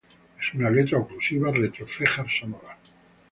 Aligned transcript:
Es 0.41 0.55
una 0.55 0.71
letra 0.71 0.97
oclusiva 0.97 1.51
retrofleja 1.51 2.25
sonora. 2.27 2.75